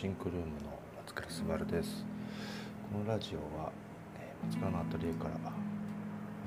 [0.00, 2.06] シンクルームの松倉すばるです。
[2.90, 3.70] このラジオは、
[4.16, 5.52] えー、松倉のアトリエから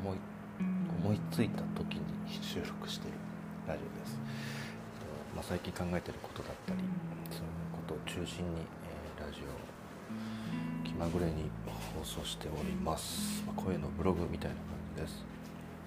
[0.01, 0.17] 思い
[1.05, 2.01] 思いついた時に
[2.41, 3.17] 収録している
[3.67, 4.17] ラジオです、
[5.35, 6.79] まあ、最近考えてることだったり
[7.29, 8.61] そういうことを中心に、
[9.19, 9.61] えー、ラジオを
[10.83, 11.51] 気まぐれに
[11.93, 14.65] 放送しております、まあ、声のブログみたいな感
[14.97, 15.23] じです。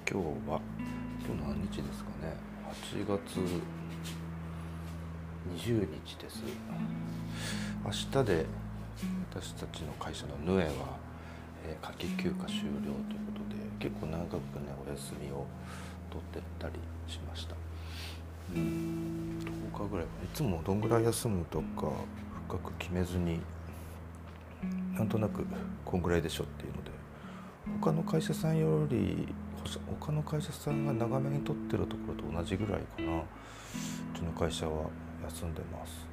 [0.08, 0.61] 今日は
[1.18, 2.36] 今日何日ですかね。
[2.71, 3.40] 8月
[5.55, 6.43] 20日です。
[7.85, 8.46] 明日で
[9.31, 10.71] 私たちの会社のヌエは、
[11.64, 14.41] えー、夏季休暇終了ということで結構長くね
[14.86, 15.46] お休みを
[16.11, 16.75] 取ってたり
[17.07, 17.55] しました。
[18.55, 19.39] うん。
[19.72, 21.91] 10日ぐらいいつもどんぐらい休むとか
[22.49, 23.41] 深く決めずに
[24.94, 25.47] なんとなく
[25.85, 26.91] こんぐらいでしょっていうので
[27.81, 29.29] 他の会社さんより
[30.00, 33.19] 他の会社さんが長めに取ってるところと同じぐらいかな。
[33.19, 33.22] う
[34.16, 34.88] ちの会社は
[35.25, 36.06] 休んでます。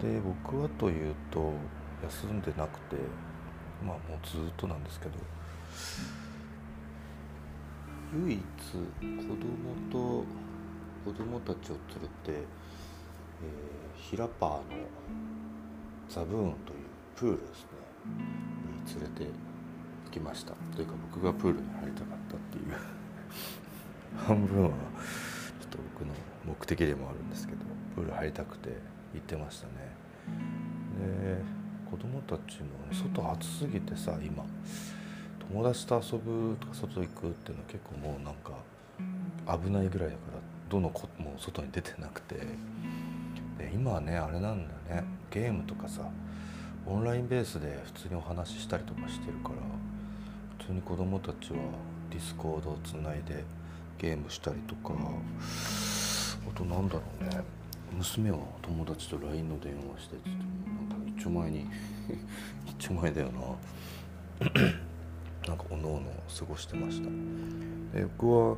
[0.00, 1.52] で僕はというと
[2.02, 2.96] 休んでなくて
[3.84, 5.12] まあもうずっとなんですけど
[8.14, 8.44] 唯一子
[9.36, 10.24] 供と
[11.04, 12.40] 子供たちを連れて、えー、
[13.96, 14.62] ヒラパーの
[16.08, 16.78] ザブーンという
[17.16, 17.68] プールですね
[18.86, 20.54] に連れて行きました。
[20.74, 22.98] というか僕がプールに入りたかったっていう。
[24.16, 26.14] 半分はちょっと僕の
[26.46, 27.67] 目的でもあるんですけど。
[27.98, 28.68] プール入りたくて
[29.12, 29.72] 行ってましたね。
[31.00, 31.42] で
[31.90, 34.44] 子供たちも、ね、外暑すぎてさ今
[35.52, 38.52] 友達と遊ぶとか外行くっていうのは結構もうなんか
[39.64, 40.38] 危ないぐらいだから
[40.68, 42.36] どの子も外に出てなくて。
[43.58, 45.04] で今はねあれなんだよね。
[45.32, 46.02] ゲームとかさ
[46.86, 49.54] オンラインベースで普通にお話ししたりとかしてるから
[50.58, 51.58] 普通に子供たちは
[52.08, 53.42] ディスコードをつないで
[53.98, 57.57] ゲームしたりとかあとなんだろうね。
[57.92, 60.38] 娘は友達と LINE の電話してってなん
[60.88, 61.66] か一丁前に
[62.66, 63.40] 一丁前だよな。
[65.48, 66.02] なんかおのおの
[66.38, 67.08] 過ごしてました。
[67.98, 68.56] で僕は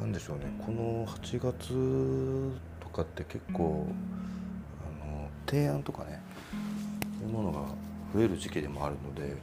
[0.00, 0.44] 何でしょうね。
[0.64, 3.86] この8月とかって結構
[4.82, 6.22] あの提案とかね
[7.20, 7.60] そういうものが
[8.14, 9.36] 増える時期でもあるので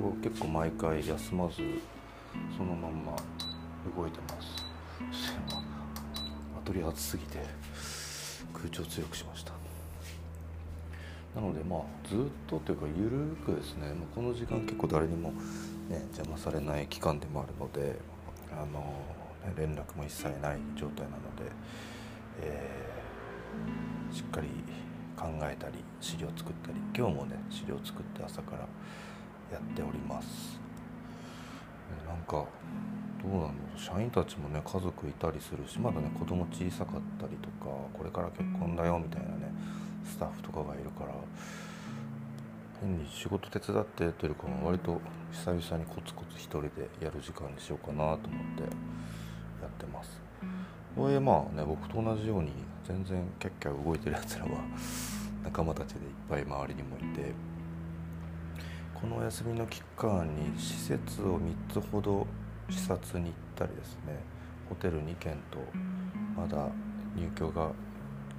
[0.00, 1.56] こう結構毎回休まず
[2.56, 3.16] そのまんま
[3.96, 4.64] 動いてます。
[6.56, 7.59] アトリ暑すぎて。
[8.60, 9.52] 空調強くしました。
[11.34, 13.94] なのでまあずっとというかゆるくですね。
[13.94, 15.30] まこの時間結構誰にも、
[15.88, 17.96] ね、邪魔されない期間でもあるので
[18.52, 18.80] あの、
[19.46, 21.50] ね、連絡も一切ない状態なので、
[22.42, 24.48] えー、しっかり
[25.16, 28.58] 考えたり資料作ったり今日もね資料作って朝から
[29.52, 30.60] やっております。
[32.06, 32.44] なんか
[33.22, 39.52] どうなの社員たちもね家族いたりするしまだね子供小さかったりとかこれから結婚だよみたいなね
[40.04, 41.14] スタッフとかがいるから
[42.80, 45.00] 変に仕事手伝ってというか割と
[45.32, 48.68] 久々にコツコツ一人でやる時間にしようかなと思ってや
[49.66, 50.20] ってます。
[50.96, 52.50] これまあね僕と同じように
[52.84, 54.50] 全然キャッキャ動いてるやつらは
[55.44, 57.32] 仲間たちでいっぱい周りにもいて
[58.94, 62.26] このお休みの期間に施設を3つほど
[62.70, 64.18] 視察に行ったりですね
[64.68, 65.58] ホテル2軒と
[66.36, 66.68] まだ
[67.16, 67.72] 入居が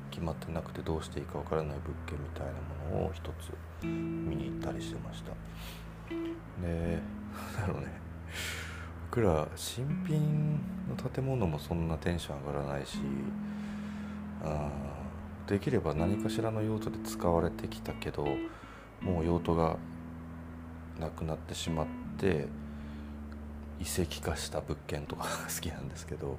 [0.09, 2.52] 決まってなくてどうしていいかわからない物件みたいな
[2.97, 5.31] ものを一つ見に行ったりしてました。
[6.62, 7.00] で
[7.58, 7.88] だろうね。
[9.09, 13.00] 僕ら新品の建物もそんなテンション上がらないし
[14.41, 14.70] あ
[15.47, 18.25] できれば何かしらの用途で使われてきたけど
[19.02, 19.75] もう用途が
[20.97, 21.88] なくなってしまっ
[22.18, 22.47] て
[23.81, 26.38] 遺跡化した物件とか 好きなんですけど、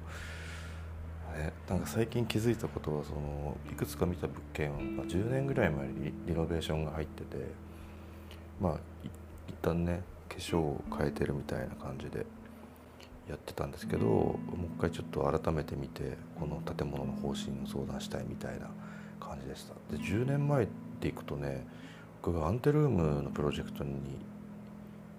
[1.35, 7.37] ね、なんか最近気づいたことはそのいくつか見た物件は10年ぐらい前にリノベーションが入ってて
[8.61, 9.11] まあ一
[9.61, 12.25] 旦ね化粧を変えてるみたいな感じで
[13.27, 18.69] やってたんですけどもう一回ちょっと改めて見てこの建物の方針を相談したいみたいな
[19.19, 19.73] 感じでした。
[19.95, 20.67] で10年前っ
[20.99, 21.65] ていくとね
[22.21, 23.93] 僕がアンテルームのプロジェクトに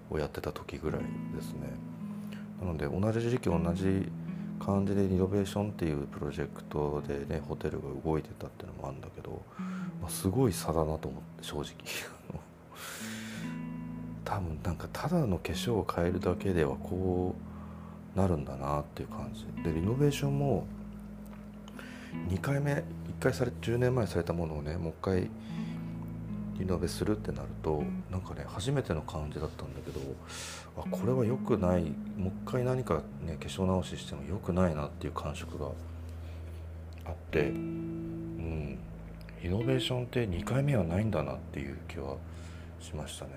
[0.09, 1.01] をやってた時ぐらい
[1.35, 1.94] ですね。
[2.61, 4.09] なので同じ時期同じ
[4.59, 9.41] 感じでリノベーションっていうプロジェクトでねホテルが動いてたっていうのもあるんだけど、
[10.01, 11.65] まあ、すごい差だなと思って正直。
[14.25, 17.35] 多分なんかただの化粧を変えるだけではこ
[18.15, 19.45] うなるんだなっていう感じ。
[19.63, 20.65] でリノベーションも
[22.29, 22.83] 2回目1
[23.19, 25.29] 回され10年前されたものをねもう一回
[26.57, 29.99] リノベするってなるとなんかね初めての感じだったんだけど
[30.77, 31.83] あこれは良くない。
[32.17, 35.67] もう一回何かね化粧直ししても良くないなっていう感触が
[37.05, 38.79] あってうん。
[39.41, 42.15] いリノベーションって2回目はないんだなっていう気は
[42.79, 43.31] しましたね。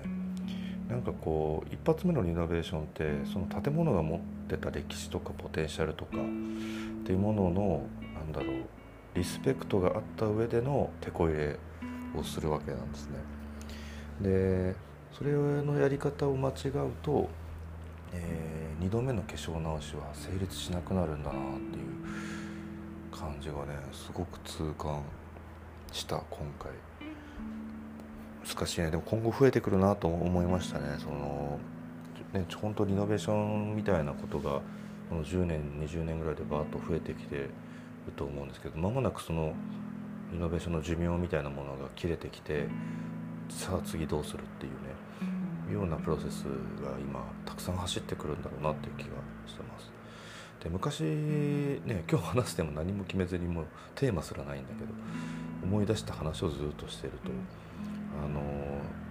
[0.89, 7.83] なんかこう一発目のリノベーションってその建物が持ってた歴史とかポテンシャルとかっていうものの
[8.15, 8.65] なんだろう
[9.13, 11.59] リスペクトがあった上での手こ入れ
[12.15, 13.17] をするわけなんですね。
[14.21, 14.75] で
[15.11, 17.29] それのやり方を間違うと、
[18.13, 25.01] えー、2度目の化粧直しは成立しなくなるんだなっていう感じがねすごく痛感
[25.91, 26.71] した今回。
[28.45, 28.91] 難しいね。
[28.91, 30.95] でも今後増えてくるなと思いましたね。
[30.99, 31.59] その
[32.33, 34.61] ね本当リノベーションみたいなことが
[35.09, 37.49] この10年20年ぐらいでバーッと増えてきてる
[38.15, 39.53] と思うんですけど間もなくその
[40.31, 42.67] リノベーションの寿命みたいなものが切れてきて
[43.49, 49.09] さあ次どうするっていうねようなプロセスが今たくさん走ってくるんだろうなっていう気が
[49.47, 49.91] してます。
[50.63, 53.65] で昔ね今日話しても何も決めずにもう
[53.95, 54.91] テーマすらないんだけど
[55.63, 57.31] 思い出した話をずっとしてると
[58.23, 58.41] あの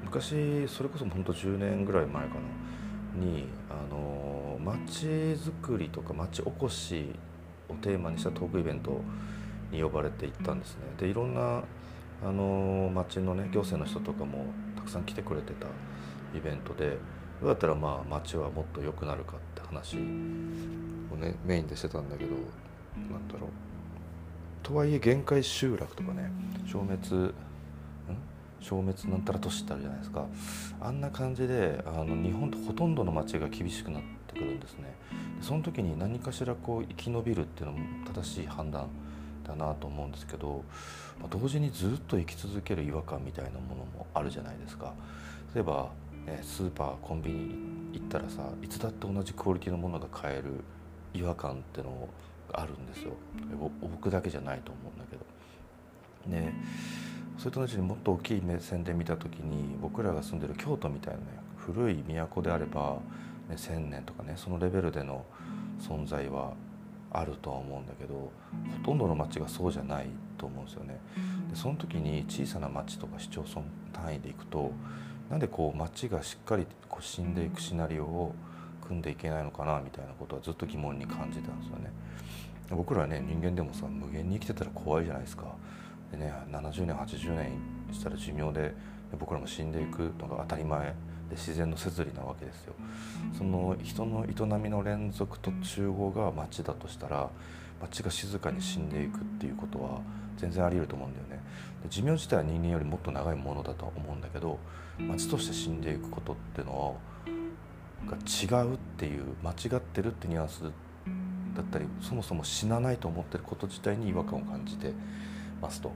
[0.05, 7.15] 昔それこそ本当10年ぐらい前かなにあの街づくりとか街おこし
[7.69, 9.01] をテーマにしたトークイベント
[9.71, 10.83] に呼ばれて行ったんですね。
[10.99, 11.63] でいろんな
[12.25, 15.67] あの町のね行政の人とかもたくさん来てくれてた
[16.37, 16.99] イベントで
[17.41, 22.31] どうやったらまあ町はもっと良くなるかって話をねメインでしてたんだけど
[23.11, 23.51] なんだろう。
[24.63, 26.31] とはいえ限界集落とかね
[26.67, 27.33] 消滅
[28.61, 30.27] 消滅なんたら都市ってあるじゃないですか。
[30.81, 34.97] あんな感じであの日本とほとんどの町が厳しくなってくるんですね。
[35.41, 37.79] その時に何かしらこう生き延びるっていうのも
[38.13, 38.89] 正しい判断
[39.49, 40.63] だなと思うんですけど、
[41.19, 44.93] まあ、同時にずっと生き続ける違和感みたいなものもあるじゃないですか。
[45.55, 45.89] 例えば、
[46.27, 47.55] ね、スーパーコンビニ
[47.95, 50.63] 行ったらさいつだって同じクオリティのものが買える
[51.15, 52.09] 違和感っての
[52.53, 53.15] があるんですよ。
[53.81, 55.25] 僕だけじゃないと思うんだけど。
[56.27, 56.53] ね
[57.39, 61.25] それと同時にもっと大きい目線で見た時に僕らが住んでる京都みたいなね
[61.57, 62.99] 古い都であれば、
[63.49, 65.25] ね、1,000年とかねそのレベルでの
[65.81, 66.55] 存在は
[67.11, 68.31] あるとは思うんだけどほ
[68.85, 70.07] とんどの町がそうじゃない
[70.37, 71.01] と思うんですよね。
[71.51, 73.63] でその時に小さな町とか市町村
[73.93, 74.73] 単位でいくと
[75.31, 78.35] なんでこう町がしっかりこう死んでいくシナリオを
[78.87, 81.91] 組んでいけないのかなみたいなことはずっと疑問に感じたんですよね。
[82.71, 85.55] 僕らはね人間でもさ無限に生きてたら怖いじゃないですか。
[86.11, 87.53] でね70年80年
[87.93, 88.75] したら寿命で
[89.19, 90.95] 僕らも死んでいくのが当たり前
[91.29, 92.75] で自然の摂理なわけですよ。
[93.37, 97.31] その人の営みの連続と集合が町だとしたら
[97.81, 100.01] 町が静かに死んでいくっていうことは
[100.37, 101.43] 全然あり得ると思うんだよね。
[101.83, 104.59] で寿命自体は人間よりもっと長いものだとは思うんだけど
[104.99, 106.97] 町として死んでいくことっていうの
[108.07, 114.93] が違うっていう間違ってるってニュアンスだったりそもそも死なないと思ってること自体に違和感を感じて
[115.61, 115.93] ますと。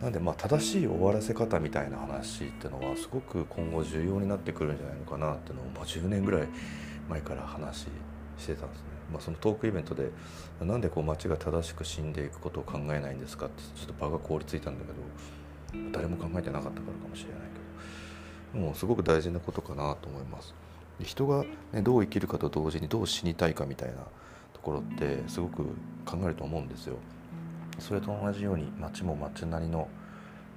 [0.00, 6.48] なんでまあ正しい終わらせ方みたいな話っていうのはすごく今後重要になってくるんじゃないのかなっていうのを、まあ、10年ぐらい
[7.08, 7.86] 前から話
[8.38, 8.84] してたんですね。
[9.12, 10.10] まあ、そのトークイベントで
[10.60, 17.40] なんでこう街が正しく死んでいくことを考えないんですかってちょっと場が凍りついたんだけど誰も考えてなかったからかもしれない
[18.52, 20.54] けどもうすごく大事なことかなと思います。
[21.00, 23.94] 人が、ね、どう生きるかと同時にどう死にたいかみたいな
[24.52, 25.64] ところってすごく
[26.04, 26.96] 考えると思うんですよ。
[27.78, 29.88] それと同じように町も町なりの,、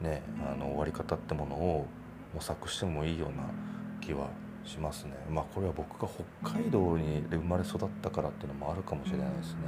[0.02, 1.86] ね、あの終わり方ってものを
[2.34, 3.44] 模索してもいいような
[4.00, 4.30] 気は
[4.66, 5.14] しますね。
[5.30, 6.08] まあこれは僕が
[6.44, 9.60] 北海道に生まれ育ったからっていうのもあるかもしれないですね。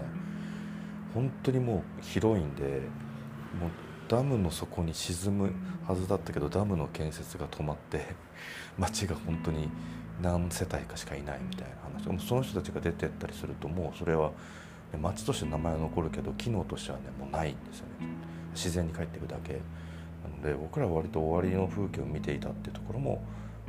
[1.14, 2.64] 本当にもう広いんで
[3.60, 3.72] もう
[4.08, 5.54] ダムの底に沈む
[5.88, 8.16] はずだったけどダムの建設が止まって
[8.78, 9.70] 町が本当に
[10.22, 14.32] 何世帯かしかいないみたいな話その人たちが出てったりするともうそれは
[14.98, 18.08] 町として名前は残るけど機能としてはねもうないんですよね。
[18.54, 19.54] 自然に帰っていくだけ。
[19.54, 19.60] な
[20.30, 23.24] ので僕らは割と終わりの風景を見ていたっていうところも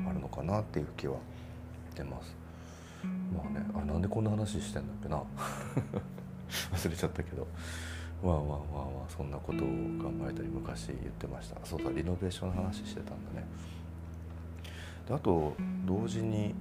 [0.07, 1.17] あるのかなっていう気は
[1.91, 2.37] してます。
[3.35, 5.23] まあねあなんでこんな話してんだっけな。
[6.73, 7.47] 忘れちゃったけど。
[8.23, 8.59] まあまあまあま
[9.07, 11.57] あそんなことを考えたり昔言ってました。
[11.65, 13.47] そうだリノベーションの話してたんだね。
[15.07, 15.53] であと
[15.85, 16.55] 同時に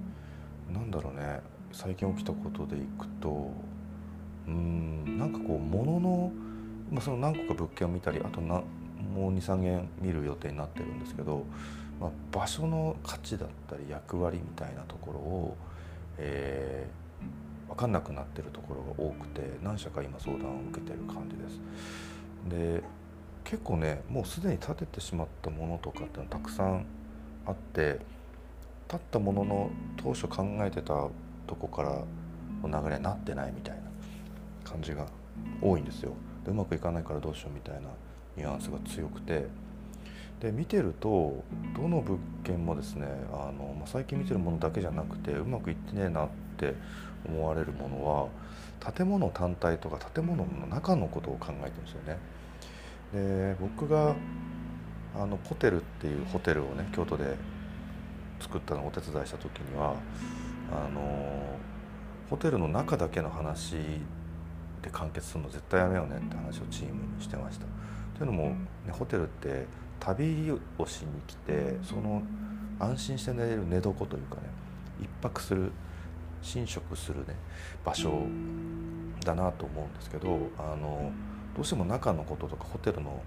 [0.70, 1.40] 何だろうね
[1.72, 3.50] 最近起きたことでいくと
[4.48, 6.32] うんなんかこう物の、
[6.90, 8.62] まあ、その何個か物件を見たりあとな
[9.14, 11.44] もう23軒見る予定になってるんですけど、
[12.00, 15.56] まあ、場所の価値だったり役割みたいなところを、
[16.18, 21.60] えー、分かんなくなってるところが多くて何社か今相談を受けてる感じです。
[22.48, 22.82] で
[23.44, 26.86] 結構ねもうすでに建ててしまったものとかってのたくさん
[27.46, 28.00] あって
[28.88, 31.08] 建ったものの当初考えてた
[31.46, 32.00] とこから
[32.68, 33.83] の流れになってないみたいな
[34.64, 35.06] 感じが
[35.60, 36.12] 多いんですよ
[36.44, 37.88] でうまくいかないからどうしようみたいな
[38.36, 39.46] ニュアンスが強くて
[40.40, 41.42] で見てると
[41.76, 46.28] どの物件もですねあの、まあ、最近見てるものだけじゃなくてうまくいってねえなっ
[46.58, 46.74] て
[47.26, 48.30] 思われるもの
[48.82, 52.18] は建物単体とか建物の中のことを考えてるんですよね。
[53.12, 54.14] で僕が
[55.16, 57.36] あのホテルっていうホテルをね京都で
[58.40, 59.94] 作ったのをお手伝いした時には
[60.70, 61.58] あの
[62.28, 63.76] ホテルの中だけの話
[64.84, 67.64] で完結するの絶対やめようねって話をチームにしてました。
[68.18, 68.56] というのも、ね、
[68.92, 69.66] ホテルって
[69.98, 72.22] 旅をしに来てその
[72.78, 74.42] 安心して寝れる寝床というかね
[75.00, 75.72] 一泊する
[76.54, 77.34] 寝食するね
[77.82, 78.26] 場所
[79.24, 81.10] だなと思うんですけどあの
[81.56, 83.22] どうしても中のこととかホテルの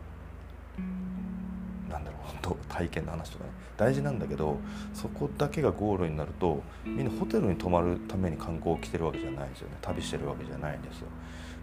[2.85, 4.57] う本当体験の話とかね大事なんだけど
[4.93, 9.77] そこだけがゴールになるとみんなホテルに泊まるために観光を来てるわけじゃないですよね。
[9.81, 11.07] 旅してるわけじゃないんですよ。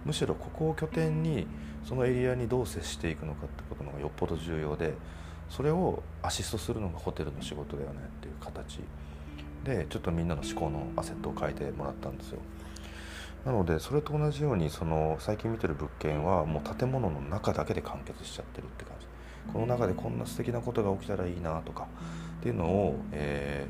[0.04, 1.46] むしろここを拠点に
[1.84, 4.94] そのエリアにどう接していくのかってことのがよっぽど重要で
[5.48, 8.80] それをアシストするのがホテルの仕事だよねっていう形。
[9.64, 12.40] でちょっとみんなの思考のアセットを変えてもらったんですよ。
[13.46, 19.06] なのでそれと同じようにその最近見てる物件はもう建物の中だけで完結しちゃってるって感じ。
[19.52, 21.86] この中でこんな素敵なことが起きたらいいなとか
[22.40, 23.66] っていうのを、え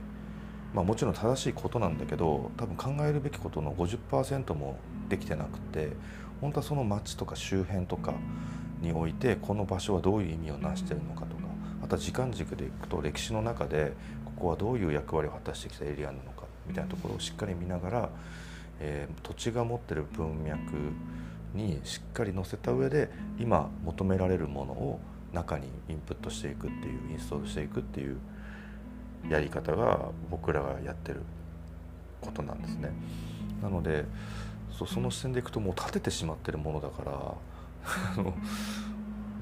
[0.73, 4.79] ー、まあ、もちろん正しいことなんだけど多分考えるべきことの50%も
[5.09, 5.93] できてなくて
[6.41, 8.15] 本当はその街とか周辺とか
[8.81, 11.45] においてこの場所はどういう意味を成してるのかとか
[11.85, 13.93] あとは時間軸でいくと歴史の中で
[14.25, 18.09] ここはどういう役割を果たしてきたエリアなのかみたいなところをしっかり見ながら、
[18.81, 20.61] えー、土地が持ってる文脈
[21.55, 25.01] にしっかり載せた上で今求められるものを
[25.35, 28.17] 中にインプットしていくっていうインストールしていくっていう
[29.29, 31.23] やり方が僕らがやってる
[32.21, 32.93] ことなんですね。
[33.63, 34.05] なので
[34.71, 37.35] そその視点でいくともう建ててしまってるものだから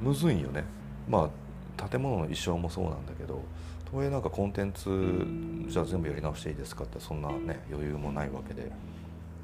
[0.01, 0.65] むずいよね。
[1.09, 1.31] ま
[1.79, 3.43] あ建物の衣装もそうなんだけど
[3.91, 5.27] とはいえなんかコンテンツ
[5.69, 8.69] じゃあ全部やり直していいですかってそんなね余裕もないわけでだ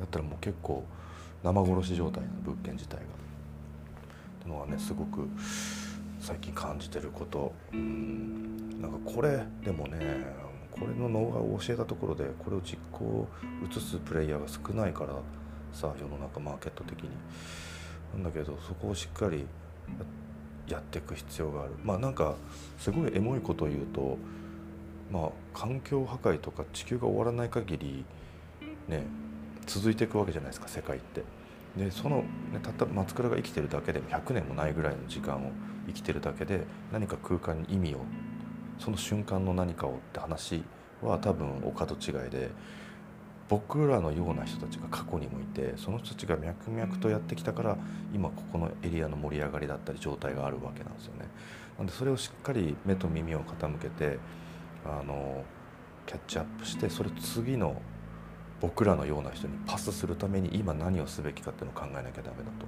[0.05, 0.85] ったらもう結構
[1.43, 3.03] 生殺し状態の物件自体が。
[3.03, 3.05] っ
[4.41, 5.29] ていうのはねすごく
[6.21, 7.53] 最近感じてること。
[7.73, 10.27] なんかこれでもね
[10.71, 13.27] これのノウハウを教えたところでこれを実行
[13.69, 15.15] 移すプレイヤーが少ないから
[15.73, 17.11] さ世の中マーケット的に。
[18.15, 19.47] なんだけどそこをしっかり
[20.67, 21.73] やっていく必要がある。
[21.83, 22.37] まあなんか
[22.79, 24.17] すごいエモいことを言うと
[25.11, 28.05] まあ環境破壊とか地球が終わらない限り
[28.89, 29.05] ね
[29.67, 31.23] 続いていくわけじゃないですか世界って。
[31.77, 32.25] でその、ね、
[32.63, 35.53] たった松倉が生きてるだけでも100年もないぐらいの時間を
[35.89, 38.01] 生きてるだけで何か空間に意味を
[38.79, 40.63] その瞬間の何かをって話
[41.03, 42.51] は多分お門違いで
[43.49, 47.79] 僕らのような人たちが過去にもいてその人たちが脈々とやってきたから
[48.15, 51.27] 今ここのエリアの盛り上がりだったり状態があるわけなんですよね。
[51.79, 54.19] なんでそれをしっかり目と耳を傾けて
[54.85, 55.45] あの
[56.07, 57.81] キャッチアップしてそれ次の
[58.61, 62.67] 僕らのような人にパスするために今何をすべきかっていうのを考えなきゃダメだと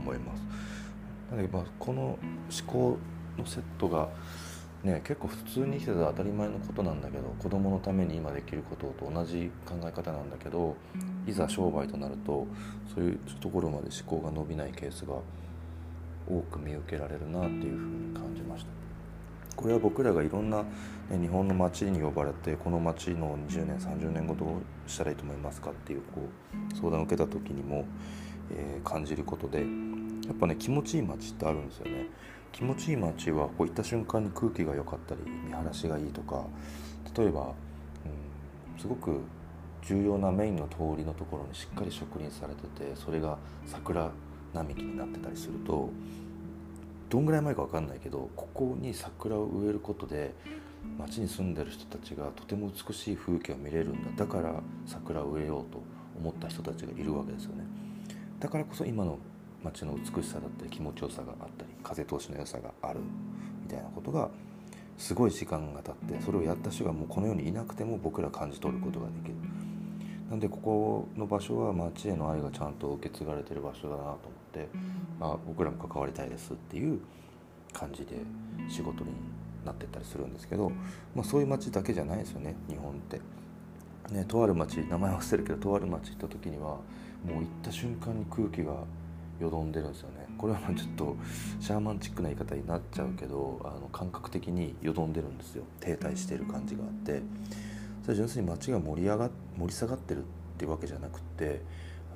[0.00, 0.42] 思います。
[1.30, 2.18] なのでまあこの思
[2.66, 2.98] 考
[3.38, 4.08] のセットが
[4.86, 10.76] ね、結構普通に生きてたら当たり前のことなんだけど子供のために今できることと同じ考え方なんだけど
[11.26, 12.46] いざ商売となると
[12.94, 15.14] そういうところまで思考が伸びないケースが
[16.28, 18.70] 多く見受けられるなっていうふうに感じました。
[19.56, 26.28] これは僕らがいろんな、ね、日本の街に呼ばれてこの街の20年30年後どうしたらいいと思いますかっていうこ
[26.72, 27.86] う相談を受けた時にも、
[28.52, 29.64] えー、感じることで
[30.26, 32.06] やっぱね気持ちいい街ってあるんですよね。
[32.52, 36.46] 気持ちいい街はこういった瞬間に空気が良かったり見晴らしがいいとか
[37.14, 37.48] 例えば、う
[38.78, 39.20] ん、すごく
[39.82, 44.10] 重要なメインの通りのところにしっかり植林されててそれが桜
[44.54, 45.90] 並木になってたりすると
[47.10, 50.34] どんぐらい前か分かんないけどここに桜を植えることで
[50.98, 54.24] 町に住んでる人たちがとても美しい風景を見れるんだ。
[54.24, 55.82] だから桜を植えようと
[56.18, 57.64] 思った人たちがいるわけですよね。
[58.40, 59.18] だからこそ今の
[59.64, 63.00] 街の美しさだったり気持ちよさがあったり風通しの良さがある
[63.62, 64.30] みたいなことが
[64.98, 69.34] すごい時間が経ってそれをやった人がもうこの世にいなくても僕ら感じ取ることができる
[70.30, 74.18] なんでここの場所は街への愛がちゃんと受け継がれてる場所だなと思っ
[74.52, 74.68] て、
[75.20, 77.00] まあ、僕らも関わりたいですっていう
[77.72, 78.16] 感じで
[78.68, 79.10] 仕事に
[79.64, 80.70] なってったりするんですけど、
[81.14, 83.20] まあ、そういう街だけじゃないですよね日本って。
[84.10, 86.80] ね、とある町名前忘れるけどとある町行った時にはも
[87.26, 88.84] う行った瞬間に空気が
[89.40, 90.26] よどんでるんですよね。
[90.38, 91.16] これはちょっと
[91.60, 95.64] シャーマンチックな言い方になっちゃうけどあの感覚的によどんでるんですよ。
[95.80, 97.22] 停滞してる感じがあって。
[98.02, 99.28] それ純粋に街が盛り上が
[99.58, 100.22] 盛り下がってるっ
[100.56, 101.60] ていうわけじゃなくって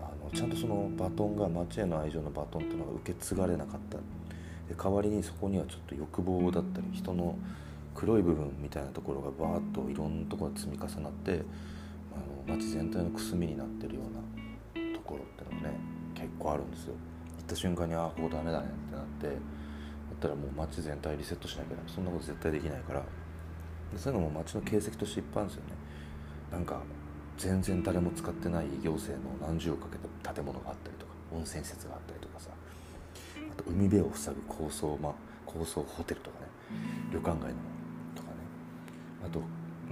[0.01, 3.99] あのちゃんとそのバトンが街への愛情のバトンっていうのが受け継がれなかった。
[4.69, 7.37] で代わりにそこにはちょっと欲望だったり人の
[7.93, 11.43] 黒い部分みたいなところがバーッといろんなところが積み重なって
[12.15, 15.75] あの街全体のくすみになってるようなところってのがね
[16.15, 16.95] 結構あるんですよ。
[17.51, 19.37] った瞬間にああここダメだねってなってだっ
[20.21, 23.03] たらもう街全体リセットしなきゃそんなこと絶対できないから
[23.97, 25.75] そういうのも街の形跡としていっぱいあるんですよね。
[26.53, 26.81] なんか
[27.39, 32.51] 全然誰も使ってない行政の何十をかけた建物があったりとか温泉施設があったりとかさ
[33.51, 35.15] あと海辺を塞ぐ高層、ま、
[35.47, 36.47] 高層ホテルとかね
[37.11, 37.59] 旅館街の
[38.15, 38.35] とかね
[39.25, 39.41] あと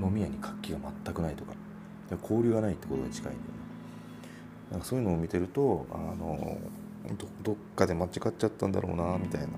[0.00, 1.52] 飲み屋に活気が全くないとか
[2.22, 3.48] 交流がないってことに近いんだよね。
[4.70, 6.58] なんかそういうのを見てるとあの
[7.42, 9.48] どっかで間違っちゃったんだろうなみたいな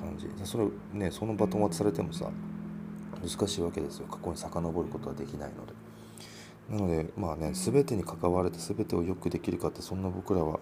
[0.00, 0.28] 感じ。
[0.44, 2.30] それねそのバトン渡されてもさ
[3.20, 4.06] 難しいわけですよ。
[4.06, 5.72] 過去に遡ることはできないので。
[6.70, 10.60] なのでまあね全てに関われて全てをよくできるかってそんな僕らは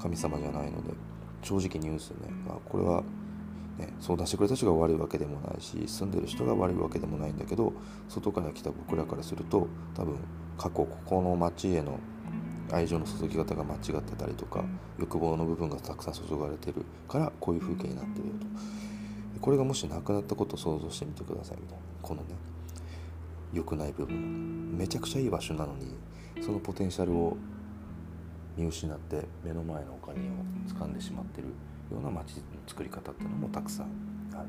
[0.00, 0.94] 神様じゃないので
[1.42, 3.02] 正直に言うんですよね、まあ、これは、
[3.78, 7.72] ね、相談してくれた人が悪いわけでもないし住んでる人が悪いわけでもないんだけど
[8.08, 10.16] 外から来た僕らからすると多分
[10.56, 11.98] 過去ここの町への
[12.72, 14.64] 愛情の注ぎ方が間違ってたりとか
[14.98, 18.46] 欲望の部分がたくさん注がれてるからこういう風景になってるよと。
[19.40, 21.82] これがもしなくなったことを想像してみてくださいみたいな。
[22.02, 22.28] このね
[23.52, 24.76] 良くない部分。
[24.76, 25.96] めちゃくちゃいい場所なのに
[26.40, 27.36] そのポテンシャルを
[28.56, 30.32] 見失って目の前のお金を
[30.68, 31.48] 掴んでしまってる
[31.90, 33.86] ような街の作り方っていうのもたくさん
[34.34, 34.48] ある。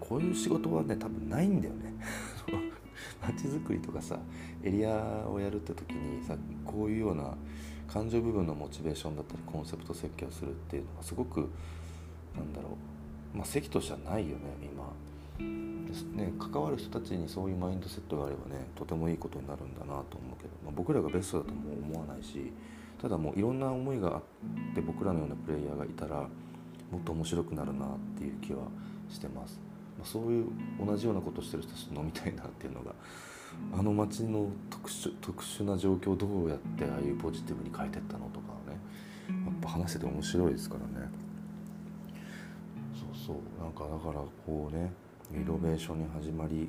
[0.00, 1.94] こういう仕事はね多分ないんだよね
[3.22, 4.18] 街づくりとかさ
[4.62, 7.34] エリアをやるって時にさこういうような
[7.92, 11.50] 感情部分のモチベーションだったりコンセプト設計をするっていうのはすごく
[12.36, 12.76] なんだろ
[13.34, 14.92] うまあ席としてはないよね今。
[15.38, 20.04] ね、関わる人たちにそういうマインドセットがあればねとてもいいことになるんだなと思う
[20.40, 22.50] けど、まあ、僕らがベストだとも思わないし
[23.00, 24.22] ただもういろんな思いがあっ
[24.74, 26.28] て僕らのようなプレイヤーがいたら
[26.90, 28.64] もっと面白くなるなっていう気は
[29.10, 29.60] してます、
[29.98, 30.46] まあ、そういう
[30.84, 32.94] 同じようなことをしてる人たちと飲みたいなっていうのが
[33.72, 38.78] あの街の特殊特殊な状況をどうやってああいうポジティブに変えてったのとかね
[39.46, 41.08] やっぱ話してて面白いですからね。
[42.94, 43.62] そうそう。
[43.62, 44.92] なんかだからこうね
[45.32, 46.68] リノベーションに始まり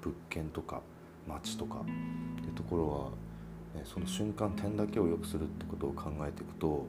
[0.00, 0.80] 物件とか
[1.26, 2.88] 街とかっていうところ
[3.74, 6.86] は、ね、その瞬間点だけを良くするってことを考えていくと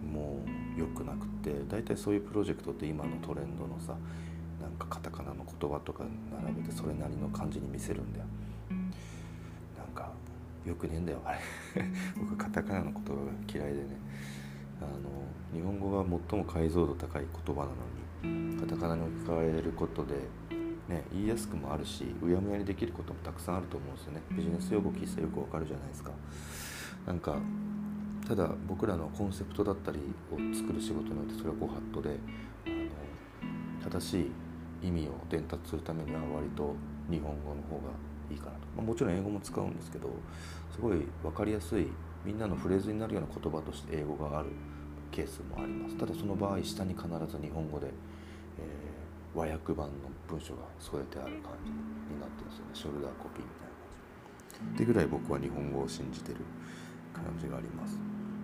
[0.00, 0.40] も
[0.76, 3.94] う良くなくて大体そういうプロジェクトって今のトレンドのさ
[4.60, 6.04] なんかカタカナの言葉とか
[6.42, 8.24] 並べてそれなりの感じに見せるんだよ。
[9.76, 10.12] なんか
[10.64, 11.38] よくねえんだよあれ。
[12.18, 13.18] 僕カタカナの言葉が
[13.52, 13.96] 嫌いでね。
[14.80, 20.14] あの日本語が最も解像度高い言葉なのにカタカナに置き換えることで、
[20.88, 24.22] ね、言いやすくもあるしうやむやにできることもたくさんあると思うんですよね。
[24.30, 26.12] ビジネス用語聞いてたらよくわかるじゃないですか。
[27.06, 27.38] なんか
[28.26, 29.98] ただ僕らのコンセプトだったり
[30.30, 32.18] を作る仕事においてそれはご法度で
[32.66, 32.70] あ
[33.86, 34.32] の正しい
[34.82, 36.74] 意味を伝達するためには割と
[37.10, 37.92] 日本語の方が
[38.30, 40.10] いいかなと、まあ、もちろん英語も使うんですけど
[40.72, 41.88] すごい分かりやすい
[42.24, 44.50] みんなのフレーズになるような言葉として英語がある
[45.10, 45.96] ケースもあります。
[45.96, 47.86] ただその場合下に必ず日本語で、
[48.58, 49.94] えー、和訳版の
[50.28, 52.70] 文章が添えてある感じになってるんですよね。
[52.74, 53.78] ショルダーコピーみたいな
[54.58, 54.74] 感じ。
[54.74, 56.38] ってぐらい僕は日本語を信じてる
[57.14, 57.98] 感じがあります。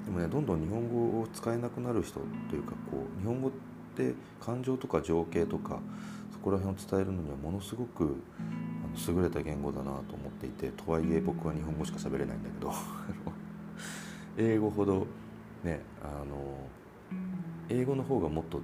[0.07, 3.51] でもねどんどん日本語を使えなくなる人というかこう日本語っ
[3.97, 5.81] て感情とか情景とか
[6.45, 8.23] こら辺を伝えるのにはものすごく
[9.09, 12.73] 優れた言語だなと思っていてとはいえ僕は日本語しか喋れないんだけど
[14.37, 15.07] 英語ほど
[15.63, 16.69] ねあの
[17.71, 18.61] 英語の方がもっと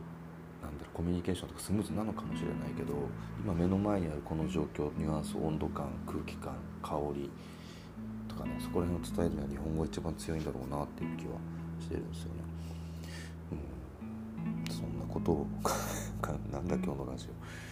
[0.62, 2.92] なんだろうコミュニケーションとかスムーズなのかもしれないけど
[3.42, 7.30] 今目の前にあるこの状況ニュアンス温度感空気感香り
[8.28, 11.32] とかねそこら辺を伝えるには日本語が一番強いんだろうなっていう気は
[11.80, 12.40] してるんですよね。
[14.66, 15.46] うん、そんなことを
[16.52, 17.69] なんだ今日のラジオ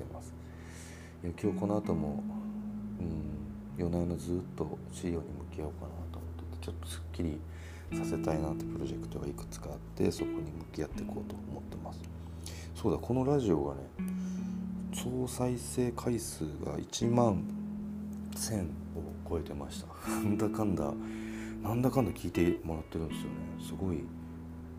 [0.00, 0.32] てます。
[1.22, 2.22] いや今日この後も、
[2.98, 5.22] うん、夜な夜なずっと資料に向
[5.56, 7.38] き合おうかなと思っててちょっとすっきり
[7.92, 12.00] させたいなってプロジェクトがいくつかあってそこに向き合っていこうと思ってます。
[12.74, 13.80] そうだこのラジオがね
[14.94, 17.44] 総再生回数が1万
[18.34, 18.68] 1000を
[19.28, 20.08] 超えてました。
[20.08, 20.92] なんだかんだ
[21.62, 23.30] なんだかんだ聞いてもらってるんですよね。
[23.66, 24.02] すごい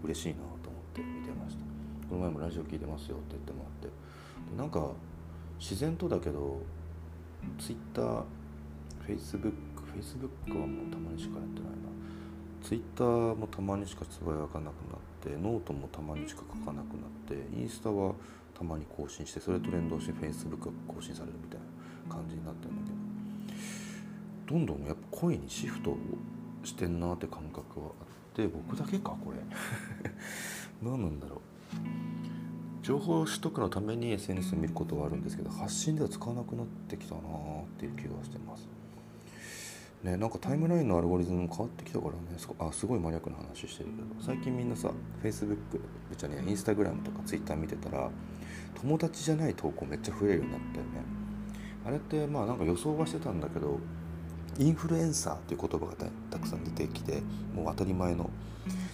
[0.04, 1.62] 嬉しいなと思って見てました。
[2.10, 3.96] この前もラジオ聞いてますよって言ってもらって。
[4.52, 4.90] でなんか
[5.62, 6.60] 自然とだけど
[7.60, 8.02] Twitter、
[9.08, 9.54] Facebook、
[9.96, 12.68] Facebook はもうたまにしかやってないな。
[12.68, 18.14] ツイッターもたまにしかつぶやかなくなってノートもたまにしか書かなくなってインスタは
[18.58, 21.60] たまに更新してそれと連動してフェイスブックが更新されるみたい
[22.10, 22.92] な感じになってるんだ
[24.48, 24.58] けど。
[24.58, 25.98] どんどんやっぱ声にシフトを
[26.64, 29.38] してんなって感覚はあって僕だけかこれ。
[30.82, 32.21] 何なんだろう。
[32.92, 37.24] 情報取得のために SNS を見ることはあるんですけど発信では使わなくなってきたなっ
[37.80, 38.68] ていう気がしてます。
[40.04, 42.20] ねなんかタイムラインのアルゴリズムも変わってきたからね。
[42.60, 44.22] あすごいマニアックな話してるけど。
[44.22, 44.92] 最近みんなさ
[45.24, 45.56] Facebook
[46.18, 48.10] じゃね Instagram とか Twitter 見てたら
[48.76, 50.90] 友達じゃない投稿めっちゃ増えるようになったよね。
[51.86, 53.80] あれってまあなんか予想はしてたんだけど
[54.60, 55.94] インフルエンサーという言葉が
[56.30, 57.22] たくさん出てきて
[57.56, 58.30] もう当たり前の、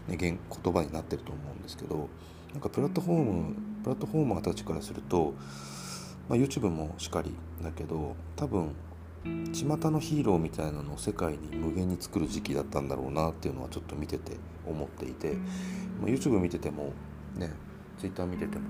[0.08, 0.38] ね、言
[0.72, 2.08] 葉になってると思うんですけど
[2.54, 5.34] なんかプラットフォームプラットフォーマーたちからすると、
[6.28, 8.76] まあ、YouTube もしかりだけど多分
[9.23, 14.34] 巷のヒーローみたいなのを世界に無限に作る時期だったんだろうなっていうのはちょっと見てて
[14.67, 15.36] 思っていて、
[16.02, 16.91] まあ、YouTube 見てても
[17.38, 17.50] ね
[17.97, 18.65] Twitter 見てても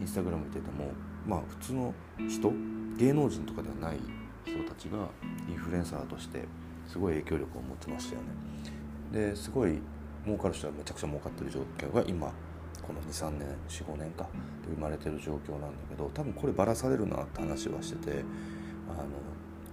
[0.00, 0.90] Instagram 見てても
[1.24, 1.94] まあ普通の
[2.28, 2.52] 人
[2.98, 3.98] 芸能人とかではない
[4.44, 4.98] 人たちが
[5.48, 6.42] インフルエンサーとして
[6.88, 8.26] すごい影響力を持ってましたよね。
[9.12, 9.78] ですごい
[10.24, 12.32] 儲かる人はめちゃくちゃ儲かってる状況が今
[12.86, 14.24] この23年45年か
[14.64, 18.24] で生まれてる状況なんだけど多分こればらされるなって話はしてて
[18.88, 19.04] あの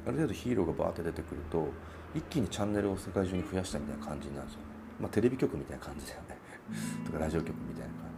[0.06, 1.68] ある程度ヒーローがバーって出てくると
[2.16, 4.74] 一気にチャンネルを世界中に増やしたみたいな感じになるんですよね。
[5.00, 6.38] まあ、テレビ局みたいな感じだよね
[7.06, 8.10] とかラジオ局みたいな感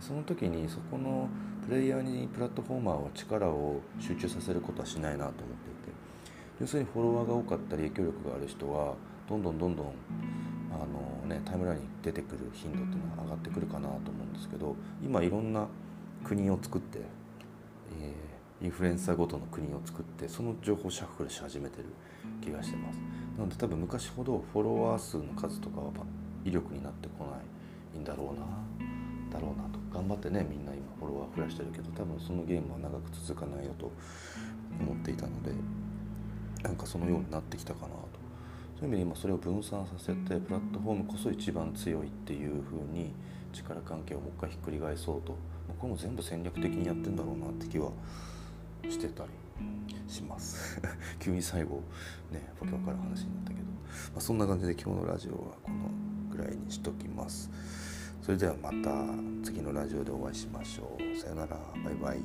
[0.00, 1.28] じその時にそこの
[1.66, 5.52] プレイヤーにプラットフォーマーは力を集中させることはしないなと思っていて
[6.60, 8.94] 要するにフォロワーが多かったり影響力がある人は
[9.28, 9.94] どんどんどんどん
[10.74, 15.66] あの、ね、タイムラインに出てくる頻度っていうのは上がってくるかなと思うんですけど今いろんな
[16.24, 17.00] 国を作って、
[18.00, 21.86] えー、インフルエンサーごとの国を作ってその情報をシャッフルし始めてる
[22.40, 22.98] 気がしてます。
[23.36, 25.90] なので多分昔ほどフォロワー数の数とかは
[26.44, 27.38] 威力になってこな
[27.96, 28.46] いんだろうな
[29.32, 33.90] だろうなと頑張ってねみんな今フォロワー増やしてるけど多分そのゲームは長く続かないよと
[34.80, 35.52] 思っていたので
[36.62, 38.11] なんかそのようになってきたかなと
[38.82, 43.12] そういう意味で今それを分散させてプラットフォームこそ一番強いっていう風に
[43.52, 45.36] 力関係をもう一回ひっくり返そうと。
[45.78, 47.92] これも全部戦略的にやってんだろうなって気は
[48.90, 49.30] してたり
[50.08, 50.82] します。
[51.20, 51.80] 急に最後
[52.32, 53.68] ねわけわかる話になったけど、ま
[54.16, 55.76] あ、そんな感じで今日のラジオはこの
[56.36, 57.52] ぐらいにしときます。
[58.20, 59.06] それではまた
[59.44, 61.16] 次のラジオでお会いしましょう。
[61.16, 61.56] さよなら。
[61.84, 62.18] バイバイ